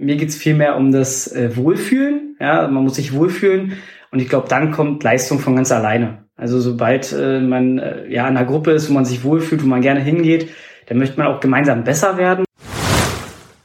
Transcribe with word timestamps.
Mir 0.00 0.14
geht's 0.14 0.36
viel 0.36 0.54
mehr 0.54 0.76
um 0.76 0.92
das 0.92 1.26
äh, 1.32 1.56
Wohlfühlen. 1.56 2.36
Ja, 2.38 2.68
man 2.68 2.84
muss 2.84 2.94
sich 2.94 3.14
wohlfühlen. 3.14 3.72
Und 4.12 4.20
ich 4.20 4.28
glaube, 4.28 4.46
dann 4.48 4.70
kommt 4.70 5.02
Leistung 5.02 5.40
von 5.40 5.56
ganz 5.56 5.72
alleine. 5.72 6.24
Also 6.36 6.60
sobald 6.60 7.12
äh, 7.12 7.40
man 7.40 7.80
äh, 7.80 8.06
ja 8.06 8.28
in 8.28 8.36
einer 8.36 8.46
Gruppe 8.46 8.70
ist, 8.70 8.88
wo 8.88 8.94
man 8.94 9.04
sich 9.04 9.24
wohlfühlt, 9.24 9.60
wo 9.64 9.66
man 9.66 9.82
gerne 9.82 9.98
hingeht, 9.98 10.50
dann 10.86 10.98
möchte 10.98 11.18
man 11.18 11.26
auch 11.26 11.40
gemeinsam 11.40 11.82
besser 11.82 12.16
werden. 12.16 12.44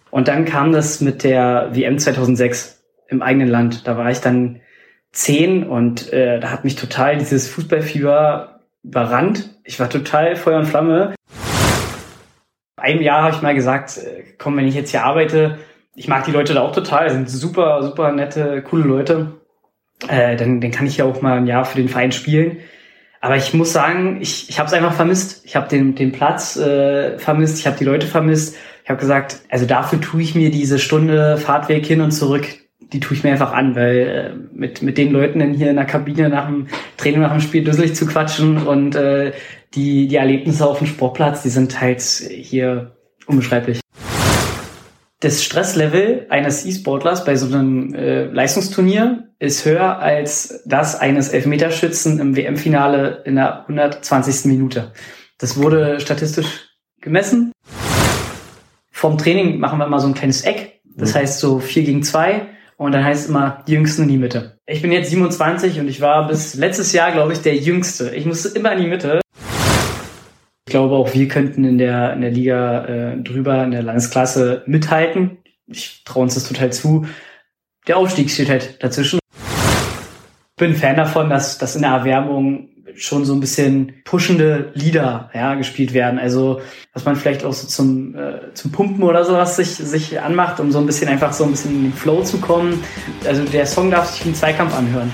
Und 0.09 0.27
dann 0.27 0.45
kam 0.45 0.71
das 0.71 1.01
mit 1.01 1.23
der 1.23 1.69
WM 1.73 1.99
2006 1.99 2.83
im 3.09 3.21
eigenen 3.21 3.47
Land. 3.47 3.87
Da 3.87 3.95
war 3.95 4.09
ich 4.09 4.19
dann 4.19 4.59
zehn 5.11 5.63
und 5.63 6.11
äh, 6.13 6.39
da 6.39 6.49
hat 6.49 6.63
mich 6.63 6.75
total 6.75 7.15
dieses 7.19 7.47
Fußballfieber 7.47 8.59
überrannt. 8.81 9.51
Ich 9.65 9.79
war 9.79 9.87
total 9.87 10.35
Feuer 10.35 10.57
und 10.57 10.65
Flamme. 10.65 11.13
Einem 12.75 13.03
Jahr 13.03 13.21
habe 13.21 13.35
ich 13.35 13.43
mal 13.43 13.53
gesagt, 13.53 13.99
äh, 13.99 14.23
komm, 14.39 14.57
wenn 14.57 14.67
ich 14.67 14.73
jetzt 14.73 14.89
hier 14.89 15.05
arbeite, 15.05 15.59
ich 15.95 16.07
mag 16.07 16.25
die 16.25 16.31
Leute 16.31 16.53
da 16.53 16.61
auch 16.61 16.73
total, 16.73 17.09
sind 17.09 17.29
super, 17.29 17.83
super 17.83 18.11
nette, 18.11 18.61
coole 18.63 18.83
Leute. 18.83 19.39
Äh, 20.07 20.35
dann, 20.35 20.59
dann 20.59 20.71
kann 20.71 20.87
ich 20.87 20.97
ja 20.97 21.05
auch 21.05 21.21
mal 21.21 21.37
ein 21.37 21.47
Jahr 21.47 21.65
für 21.65 21.77
den 21.77 21.89
Verein 21.89 22.11
spielen. 22.11 22.57
Aber 23.21 23.37
ich 23.37 23.53
muss 23.53 23.71
sagen, 23.71 24.17
ich, 24.21 24.49
ich 24.49 24.59
habe 24.59 24.67
es 24.67 24.73
einfach 24.73 24.93
vermisst. 24.93 25.45
Ich 25.45 25.55
habe 25.55 25.69
den, 25.69 25.95
den 25.95 26.11
Platz 26.11 26.57
äh, 26.57 27.17
vermisst, 27.19 27.59
ich 27.59 27.67
habe 27.67 27.77
die 27.77 27.85
Leute 27.85 28.07
vermisst. 28.07 28.57
Ich 28.83 28.89
habe 28.89 28.99
gesagt, 28.99 29.41
also 29.49 29.65
dafür 29.65 30.01
tue 30.01 30.21
ich 30.21 30.35
mir 30.35 30.51
diese 30.51 30.77
Stunde 30.77 31.37
Fahrtweg 31.37 31.85
hin 31.85 32.01
und 32.01 32.11
zurück, 32.11 32.45
die 32.91 32.99
tue 32.99 33.15
ich 33.15 33.23
mir 33.23 33.31
einfach 33.31 33.53
an, 33.53 33.75
weil 33.75 33.97
äh, 33.97 34.35
mit, 34.53 34.81
mit 34.81 34.97
den 34.97 35.11
Leuten 35.11 35.39
dann 35.39 35.53
hier 35.53 35.69
in 35.69 35.77
der 35.77 35.85
Kabine 35.85 36.27
nach 36.27 36.47
dem 36.47 36.67
Training, 36.97 37.21
nach 37.21 37.31
dem 37.31 37.39
Spiel 37.39 37.63
dusselig 37.63 37.95
zu 37.95 38.05
quatschen 38.05 38.67
und 38.67 38.95
äh, 38.95 39.31
die, 39.73 40.07
die 40.07 40.17
Erlebnisse 40.17 40.67
auf 40.67 40.79
dem 40.79 40.87
Sportplatz, 40.87 41.43
die 41.43 41.49
sind 41.49 41.79
halt 41.79 42.01
hier 42.01 42.91
unbeschreiblich. 43.25 43.82
Das 45.23 45.41
Stresslevel 45.41 46.25
eines 46.27 46.65
E-Sportlers 46.65 47.23
bei 47.23 47.37
so 47.37 47.45
einem 47.45 47.93
äh, 47.93 48.25
Leistungsturnier 48.25 49.29
ist 49.39 49.63
höher 49.63 49.99
als 49.99 50.61
das 50.65 50.99
eines 50.99 51.29
Elfmeterschützen 51.29 52.19
im 52.19 52.35
WM-Finale 52.35 53.21
in 53.23 53.35
der 53.35 53.61
120. 53.61 54.51
Minute. 54.51 54.91
Das 55.37 55.55
wurde 55.55 56.01
statistisch 56.01 56.75
gemessen. 56.99 57.53
Vom 58.91 59.17
Training 59.17 59.61
machen 59.61 59.79
wir 59.79 59.85
immer 59.85 60.01
so 60.01 60.07
ein 60.07 60.13
kleines 60.13 60.41
Eck. 60.41 60.81
Das 60.83 61.13
mhm. 61.13 61.19
heißt 61.19 61.39
so 61.39 61.59
vier 61.59 61.83
gegen 61.83 62.03
zwei 62.03 62.47
und 62.75 62.91
dann 62.91 63.05
heißt 63.05 63.23
es 63.23 63.29
immer 63.29 63.63
die 63.65 63.75
Jüngsten 63.75 64.01
in 64.01 64.09
die 64.09 64.17
Mitte. 64.17 64.57
Ich 64.65 64.81
bin 64.81 64.91
jetzt 64.91 65.09
27 65.09 65.79
und 65.79 65.87
ich 65.87 66.01
war 66.01 66.27
bis 66.27 66.55
letztes 66.55 66.91
Jahr, 66.91 67.13
glaube 67.13 67.31
ich, 67.31 67.39
der 67.39 67.55
Jüngste. 67.55 68.13
Ich 68.13 68.25
musste 68.25 68.49
immer 68.49 68.73
in 68.73 68.81
die 68.81 68.87
Mitte. 68.89 69.22
Ich 70.65 70.71
glaube, 70.71 70.95
auch 70.95 71.13
wir 71.13 71.27
könnten 71.27 71.65
in 71.65 71.77
der, 71.77 72.13
in 72.13 72.21
der 72.21 72.31
Liga 72.31 72.85
äh, 72.85 73.17
drüber, 73.17 73.63
in 73.63 73.71
der 73.71 73.83
Landesklasse 73.83 74.63
mithalten. 74.65 75.37
Ich 75.67 76.03
traue 76.05 76.23
uns 76.23 76.35
das 76.35 76.47
total 76.47 76.71
zu. 76.71 77.05
Der 77.87 77.97
Aufstieg 77.97 78.29
steht 78.29 78.49
halt 78.49 78.81
dazwischen. 78.81 79.19
Ich 79.35 80.55
bin 80.57 80.75
Fan 80.75 80.95
davon, 80.95 81.29
dass, 81.29 81.57
dass 81.57 81.75
in 81.75 81.81
der 81.81 81.91
Erwärmung 81.91 82.69
schon 82.95 83.25
so 83.25 83.33
ein 83.33 83.39
bisschen 83.39 83.93
pushende 84.05 84.71
Lieder 84.75 85.29
ja, 85.33 85.55
gespielt 85.55 85.93
werden. 85.93 86.19
Also 86.19 86.61
was 86.93 87.03
man 87.05 87.15
vielleicht 87.15 87.43
auch 87.43 87.53
so 87.53 87.67
zum, 87.67 88.15
äh, 88.15 88.53
zum 88.53 88.71
Pumpen 88.71 89.03
oder 89.03 89.25
sowas 89.25 89.55
sich, 89.55 89.69
sich 89.69 90.21
anmacht, 90.21 90.59
um 90.59 90.71
so 90.71 90.79
ein 90.79 90.85
bisschen 90.85 91.09
einfach 91.09 91.33
so 91.33 91.43
ein 91.43 91.51
bisschen 91.51 91.71
in 91.71 91.83
den 91.83 91.93
Flow 91.93 92.23
zu 92.23 92.37
kommen. 92.37 92.81
Also 93.25 93.43
der 93.43 93.65
Song 93.65 93.91
darf 93.91 94.11
sich 94.11 94.25
im 94.25 94.33
Zweikampf 94.33 94.75
anhören. 94.75 95.13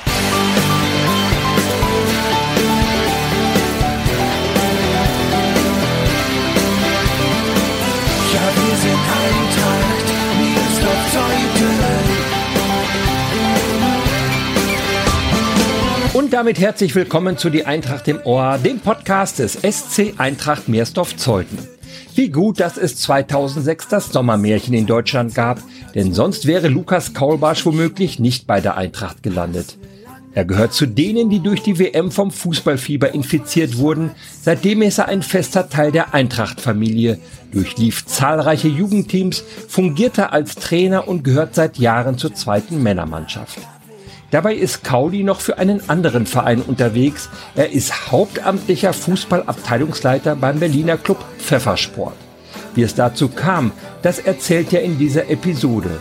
Damit 16.39 16.57
herzlich 16.57 16.95
willkommen 16.95 17.37
zu 17.37 17.49
Die 17.49 17.65
Eintracht 17.65 18.07
im 18.07 18.21
Ohr, 18.23 18.57
dem 18.63 18.79
Podcast 18.79 19.39
des 19.39 19.55
SC 19.55 20.13
Eintracht 20.19 20.69
Meersdorf-Zeuthen. 20.69 21.57
Wie 22.15 22.29
gut, 22.29 22.61
dass 22.61 22.77
es 22.77 22.95
2006 22.95 23.89
das 23.89 24.13
Sommermärchen 24.13 24.73
in 24.73 24.85
Deutschland 24.85 25.35
gab, 25.35 25.59
denn 25.95 26.13
sonst 26.13 26.47
wäre 26.47 26.69
Lukas 26.69 27.13
Kaulbarsch 27.13 27.65
womöglich 27.65 28.19
nicht 28.19 28.47
bei 28.47 28.61
der 28.61 28.77
Eintracht 28.77 29.21
gelandet. 29.21 29.77
Er 30.33 30.45
gehört 30.45 30.71
zu 30.71 30.85
denen, 30.85 31.29
die 31.29 31.41
durch 31.41 31.61
die 31.61 31.77
WM 31.77 32.09
vom 32.09 32.31
Fußballfieber 32.31 33.13
infiziert 33.13 33.77
wurden. 33.77 34.11
Seitdem 34.41 34.81
ist 34.81 34.99
er 34.99 35.09
ein 35.09 35.23
fester 35.23 35.67
Teil 35.67 35.91
der 35.91 36.13
Eintracht-Familie, 36.13 37.19
durchlief 37.51 38.05
zahlreiche 38.05 38.69
Jugendteams, 38.69 39.43
fungierte 39.67 40.31
als 40.31 40.55
Trainer 40.55 41.05
und 41.05 41.25
gehört 41.25 41.53
seit 41.53 41.79
Jahren 41.79 42.17
zur 42.17 42.33
zweiten 42.33 42.81
Männermannschaft. 42.81 43.59
Dabei 44.31 44.53
ist 44.53 44.83
Kauli 44.83 45.23
noch 45.23 45.41
für 45.41 45.57
einen 45.57 45.89
anderen 45.89 46.25
Verein 46.27 46.61
unterwegs. 46.61 47.29
Er 47.55 47.71
ist 47.71 48.11
hauptamtlicher 48.11 48.93
Fußballabteilungsleiter 48.93 50.35
beim 50.35 50.59
Berliner 50.59 50.97
Club 50.97 51.23
Pfeffersport. 51.39 52.15
Wie 52.75 52.83
es 52.83 52.93
dazu 52.93 53.29
kam, 53.29 53.71
das 54.03 54.19
erzählt 54.19 54.71
er 54.73 54.83
in 54.83 54.99
dieser 54.99 55.29
Episode. 55.29 55.99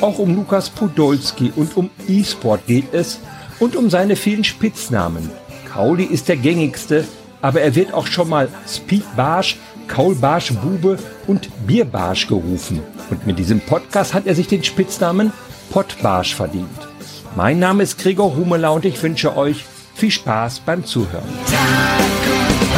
Auch 0.00 0.18
um 0.18 0.34
Lukas 0.34 0.68
Podolski 0.68 1.52
und 1.56 1.76
um 1.76 1.90
E-Sport 2.08 2.66
geht 2.66 2.92
es 2.92 3.20
und 3.58 3.76
um 3.76 3.88
seine 3.88 4.16
vielen 4.16 4.44
Spitznamen. 4.44 5.30
Kauli 5.72 6.04
ist 6.04 6.28
der 6.28 6.36
gängigste, 6.36 7.04
aber 7.40 7.62
er 7.62 7.74
wird 7.74 7.94
auch 7.94 8.06
schon 8.06 8.28
mal 8.28 8.48
Speed 8.68 9.04
Barsch, 9.16 9.56
Kaul 9.88 10.14
Barsch 10.14 10.52
Bube 10.52 10.98
und 11.26 11.48
Bierbarsch 11.66 12.26
gerufen. 12.26 12.80
Und 13.10 13.26
mit 13.26 13.38
diesem 13.38 13.60
Podcast 13.60 14.12
hat 14.12 14.26
er 14.26 14.34
sich 14.34 14.48
den 14.48 14.62
Spitznamen 14.62 15.32
Pottbarsch 15.70 16.34
verdient. 16.34 16.91
Mein 17.34 17.58
Name 17.58 17.82
ist 17.82 17.98
Gregor 17.98 18.36
Humeler 18.36 18.74
und 18.74 18.84
ich 18.84 19.02
wünsche 19.02 19.34
euch 19.34 19.64
viel 19.94 20.10
Spaß 20.10 20.60
beim 20.60 20.84
Zuhören. 20.84 21.24
Tag 21.46 21.98
und 22.28 22.68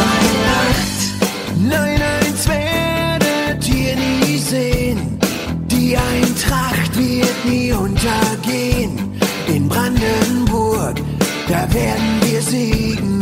Nacht, 0.47 1.21
nein, 1.59 2.01
eins 2.01 2.49
werdet 2.49 3.69
ihr 3.69 3.97
nie 3.97 4.39
sehen. 4.39 5.19
Die 5.67 5.97
Eintracht 5.97 6.97
wird 6.97 7.45
nie 7.45 7.73
untergehen. 7.73 9.21
In 9.49 9.69
Brandenburg, 9.69 10.99
da 11.49 11.75
werden 11.75 12.21
wir 12.23 12.41
siegen 12.41 13.21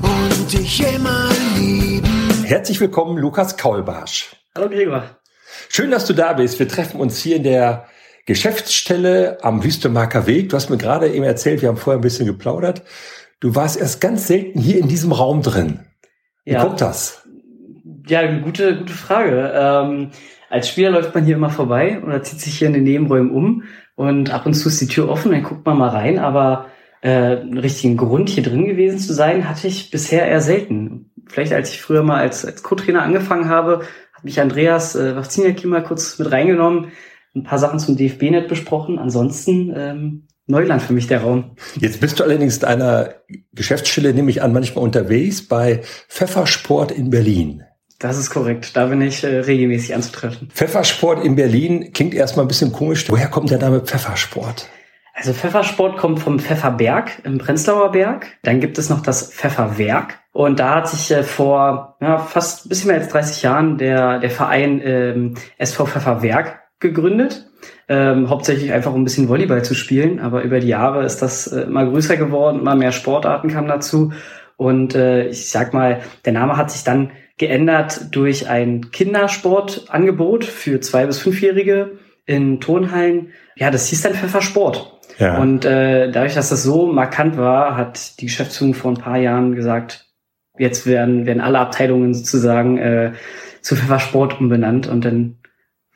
und 0.00 0.52
dich 0.52 0.80
immer 0.94 1.28
lieben. 1.58 2.44
Herzlich 2.44 2.78
willkommen, 2.78 3.18
Lukas 3.18 3.56
Kaulbarsch. 3.56 4.36
Hallo 4.54 4.68
Gregor. 4.68 5.02
Schön, 5.68 5.90
dass 5.90 6.06
du 6.06 6.12
da 6.12 6.34
bist. 6.34 6.60
Wir 6.60 6.68
treffen 6.68 7.00
uns 7.00 7.18
hier 7.18 7.36
in 7.36 7.42
der 7.42 7.88
Geschäftsstelle 8.26 9.38
am 9.42 9.64
Wüstemarker 9.64 10.26
Weg. 10.26 10.50
Du 10.50 10.56
hast 10.56 10.70
mir 10.70 10.78
gerade 10.78 11.12
eben 11.12 11.24
erzählt, 11.24 11.62
wir 11.62 11.68
haben 11.68 11.76
vorher 11.76 11.98
ein 11.98 12.02
bisschen 12.02 12.26
geplaudert. 12.26 12.82
Du 13.40 13.54
warst 13.54 13.78
erst 13.78 14.00
ganz 14.00 14.28
selten 14.28 14.60
hier 14.60 14.78
in 14.78 14.88
diesem 14.88 15.10
Raum 15.12 15.42
drin. 15.42 15.80
Wie 16.44 16.52
ja. 16.52 16.64
kommt 16.64 16.80
das? 16.80 17.26
Ja, 18.06 18.38
gute, 18.40 18.78
gute 18.78 18.92
Frage. 18.92 19.52
Ähm, 19.54 20.10
als 20.50 20.68
Spieler 20.68 20.90
läuft 20.90 21.14
man 21.14 21.24
hier 21.24 21.36
immer 21.36 21.50
vorbei 21.50 22.00
oder 22.02 22.22
zieht 22.22 22.40
sich 22.40 22.58
hier 22.58 22.68
in 22.68 22.74
den 22.74 22.84
Nebenräumen 22.84 23.30
um 23.30 23.64
und 23.94 24.30
ab 24.30 24.46
und 24.46 24.54
zu 24.54 24.68
ist 24.68 24.80
die 24.80 24.86
Tür 24.86 25.08
offen, 25.08 25.32
dann 25.32 25.42
guckt 25.42 25.64
man 25.66 25.78
mal 25.78 25.88
rein, 25.88 26.18
aber 26.18 26.66
äh, 27.00 27.38
einen 27.38 27.58
richtigen 27.58 27.96
Grund 27.96 28.28
hier 28.28 28.42
drin 28.42 28.66
gewesen 28.66 28.98
zu 28.98 29.12
sein, 29.12 29.48
hatte 29.48 29.66
ich 29.66 29.90
bisher 29.90 30.26
eher 30.26 30.40
selten. 30.40 31.10
Vielleicht 31.26 31.52
als 31.52 31.70
ich 31.70 31.80
früher 31.80 32.02
mal 32.02 32.20
als, 32.20 32.44
als 32.44 32.62
Co-Trainer 32.62 33.02
angefangen 33.02 33.48
habe, 33.48 33.82
hat 34.12 34.24
mich 34.24 34.40
Andreas 34.40 34.94
äh, 34.94 35.16
Wachziniak 35.16 35.64
mal 35.64 35.82
kurz 35.82 36.18
mit 36.18 36.30
reingenommen 36.30 36.92
ein 37.34 37.44
paar 37.44 37.58
Sachen 37.58 37.78
zum 37.78 37.96
DFB-Net 37.96 38.48
besprochen. 38.48 38.98
Ansonsten 38.98 39.72
ähm, 39.74 40.26
Neuland 40.46 40.82
für 40.82 40.92
mich 40.92 41.06
der 41.06 41.22
Raum. 41.22 41.56
Jetzt 41.76 42.00
bist 42.00 42.18
du 42.18 42.24
allerdings 42.24 42.58
in 42.58 42.64
einer 42.64 43.14
Geschäftsstelle, 43.52 44.12
nehme 44.12 44.30
ich 44.30 44.42
an, 44.42 44.52
manchmal 44.52 44.84
unterwegs 44.84 45.46
bei 45.46 45.80
Pfeffersport 46.08 46.90
in 46.90 47.10
Berlin. 47.10 47.62
Das 47.98 48.18
ist 48.18 48.30
korrekt. 48.30 48.76
Da 48.76 48.86
bin 48.86 49.00
ich 49.00 49.22
äh, 49.22 49.38
regelmäßig 49.40 49.94
anzutreffen. 49.94 50.48
Pfeffersport 50.50 51.24
in 51.24 51.36
Berlin 51.36 51.92
klingt 51.92 52.14
erstmal 52.14 52.44
ein 52.44 52.48
bisschen 52.48 52.72
komisch. 52.72 53.08
Woher 53.08 53.28
kommt 53.28 53.50
der 53.50 53.58
Name 53.58 53.80
Pfeffersport? 53.80 54.68
Also 55.14 55.32
Pfeffersport 55.32 55.98
kommt 55.98 56.18
vom 56.18 56.40
Pfefferberg 56.40 57.22
im 57.24 57.38
Prenzlauer 57.38 57.92
Berg. 57.92 58.26
Dann 58.42 58.60
gibt 58.60 58.78
es 58.78 58.88
noch 58.88 59.02
das 59.02 59.32
Pfefferwerk. 59.32 60.18
Und 60.32 60.58
da 60.58 60.76
hat 60.76 60.88
sich 60.88 61.12
äh, 61.12 61.22
vor 61.22 61.96
ja, 62.00 62.18
fast 62.18 62.66
ein 62.66 62.70
bisschen 62.70 62.88
mehr 62.88 63.00
als 63.00 63.08
30 63.08 63.42
Jahren 63.42 63.78
der, 63.78 64.18
der 64.18 64.30
Verein 64.30 64.80
ähm, 64.82 65.34
SV 65.58 65.86
Pfefferwerk 65.86 66.61
gegründet. 66.82 67.48
Ähm, 67.88 68.28
hauptsächlich 68.28 68.72
einfach 68.72 68.92
um 68.92 69.00
ein 69.00 69.04
bisschen 69.04 69.28
Volleyball 69.28 69.64
zu 69.64 69.74
spielen, 69.74 70.18
aber 70.18 70.42
über 70.42 70.60
die 70.60 70.68
Jahre 70.68 71.04
ist 71.04 71.22
das 71.22 71.46
äh, 71.46 71.62
immer 71.62 71.86
größer 71.86 72.16
geworden, 72.16 72.60
immer 72.60 72.74
mehr 72.74 72.92
Sportarten 72.92 73.48
kamen 73.48 73.68
dazu 73.68 74.12
und 74.56 74.94
äh, 74.94 75.26
ich 75.26 75.50
sag 75.50 75.74
mal, 75.74 76.00
der 76.24 76.32
Name 76.32 76.56
hat 76.56 76.70
sich 76.70 76.84
dann 76.84 77.10
geändert 77.36 78.14
durch 78.14 78.48
ein 78.48 78.90
Kindersportangebot 78.92 80.44
für 80.44 80.80
zwei 80.80 81.06
bis 81.06 81.18
fünfjährige 81.18 81.98
in 82.26 82.60
Turnhallen. 82.60 83.32
Ja, 83.56 83.70
das 83.70 83.88
hieß 83.88 84.02
dann 84.02 84.14
Pfeffersport. 84.14 85.00
Ja. 85.18 85.38
Und 85.38 85.64
äh, 85.64 86.10
dadurch, 86.10 86.34
dass 86.34 86.50
das 86.50 86.62
so 86.62 86.86
markant 86.86 87.36
war, 87.36 87.76
hat 87.76 88.20
die 88.20 88.26
Geschäftsführung 88.26 88.74
vor 88.74 88.92
ein 88.92 88.98
paar 88.98 89.18
Jahren 89.18 89.56
gesagt, 89.56 90.06
jetzt 90.58 90.86
werden 90.86 91.26
werden 91.26 91.40
alle 91.40 91.58
Abteilungen 91.58 92.14
sozusagen 92.14 92.78
äh, 92.78 93.12
zu 93.62 93.74
Pfeffersport 93.74 94.40
umbenannt 94.40 94.86
und 94.86 95.04
dann 95.04 95.38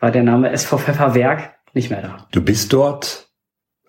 war 0.07 0.13
der 0.13 0.23
Name 0.23 0.51
SV 0.53 0.79
Pfefferwerk 0.79 1.55
nicht 1.75 1.91
mehr 1.91 2.01
da. 2.01 2.29
Du 2.31 2.41
bist 2.41 2.73
dort 2.73 3.29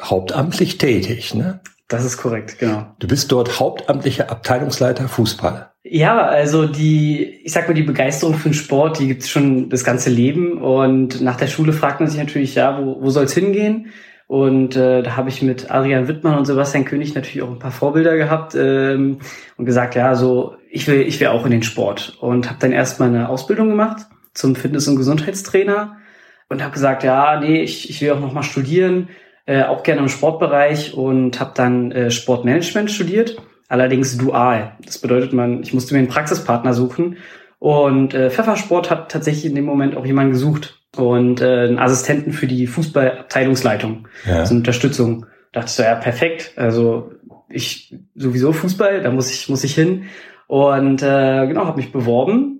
hauptamtlich 0.01 0.79
tätig, 0.79 1.35
ne? 1.35 1.59
Das 1.87 2.03
ist 2.03 2.17
korrekt, 2.17 2.57
genau. 2.57 2.87
Du 2.97 3.07
bist 3.07 3.31
dort 3.31 3.59
hauptamtlicher 3.59 4.31
Abteilungsleiter 4.31 5.07
Fußball. 5.07 5.69
Ja, 5.83 6.25
also 6.25 6.65
die, 6.65 7.23
ich 7.43 7.53
sag 7.53 7.67
mal, 7.67 7.75
die 7.75 7.83
Begeisterung 7.83 8.33
für 8.33 8.49
den 8.49 8.55
Sport, 8.55 8.97
die 8.97 9.07
gibt's 9.07 9.29
schon 9.29 9.69
das 9.69 9.83
ganze 9.83 10.09
Leben. 10.09 10.59
Und 10.59 11.21
nach 11.21 11.35
der 11.35 11.45
Schule 11.45 11.71
fragt 11.71 11.99
man 11.99 12.09
sich 12.09 12.19
natürlich, 12.19 12.55
ja, 12.55 12.83
wo, 12.83 12.99
wo 12.99 13.11
soll's 13.11 13.35
hingehen? 13.35 13.91
Und 14.25 14.75
äh, 14.75 15.03
da 15.03 15.15
habe 15.17 15.29
ich 15.29 15.43
mit 15.43 15.69
Adrian 15.69 16.07
Wittmann 16.07 16.39
und 16.39 16.45
Sebastian 16.45 16.83
König 16.83 17.13
natürlich 17.13 17.43
auch 17.43 17.51
ein 17.51 17.59
paar 17.59 17.71
Vorbilder 17.71 18.17
gehabt 18.17 18.55
ähm, 18.55 19.19
und 19.55 19.65
gesagt, 19.65 19.93
ja, 19.93 20.15
so 20.15 20.55
ich 20.71 20.87
will, 20.87 21.01
ich 21.01 21.19
will 21.19 21.27
auch 21.27 21.45
in 21.45 21.51
den 21.51 21.63
Sport 21.63 22.17
und 22.19 22.49
habe 22.49 22.59
dann 22.59 22.71
erstmal 22.71 23.09
eine 23.09 23.29
Ausbildung 23.29 23.69
gemacht 23.69 24.07
zum 24.33 24.55
Fitness- 24.55 24.87
und 24.87 24.97
Gesundheitstrainer 24.97 25.97
und 26.49 26.61
habe 26.61 26.73
gesagt, 26.73 27.03
ja, 27.03 27.39
nee, 27.39 27.61
ich, 27.61 27.89
ich 27.89 28.01
will 28.01 28.11
auch 28.11 28.19
noch 28.19 28.33
mal 28.33 28.43
studieren, 28.43 29.09
äh, 29.45 29.63
auch 29.63 29.83
gerne 29.83 30.01
im 30.01 30.09
Sportbereich 30.09 30.93
und 30.93 31.39
habe 31.39 31.51
dann 31.55 31.91
äh, 31.91 32.11
Sportmanagement 32.11 32.91
studiert, 32.91 33.37
allerdings 33.67 34.17
dual. 34.17 34.73
Das 34.85 34.97
bedeutet, 34.99 35.33
man, 35.33 35.61
ich 35.63 35.73
musste 35.73 35.93
mir 35.93 35.99
einen 35.99 36.09
Praxispartner 36.09 36.73
suchen 36.73 37.17
und 37.59 38.13
äh, 38.13 38.29
Pfeffersport 38.29 38.91
hat 38.91 39.11
tatsächlich 39.11 39.45
in 39.45 39.55
dem 39.55 39.65
Moment 39.65 39.95
auch 39.97 40.05
jemanden 40.05 40.33
gesucht 40.33 40.81
und 40.95 41.41
äh, 41.41 41.65
einen 41.65 41.79
Assistenten 41.79 42.31
für 42.33 42.47
die 42.47 42.67
Fußballabteilungsleitung, 42.67 44.07
ja. 44.25 44.39
also 44.39 44.55
Unterstützung. 44.55 45.25
Da 45.51 45.61
dachte 45.61 45.69
ich 45.69 45.75
so, 45.75 45.83
ja, 45.83 45.95
perfekt. 45.95 46.53
Also 46.55 47.11
ich 47.49 47.95
sowieso 48.15 48.51
Fußball, 48.53 49.01
da 49.01 49.11
muss 49.11 49.31
ich 49.31 49.49
muss 49.49 49.63
ich 49.63 49.73
hin 49.73 50.03
und 50.47 51.01
äh, 51.01 51.47
genau 51.47 51.65
habe 51.65 51.77
mich 51.77 51.91
beworben 51.91 52.55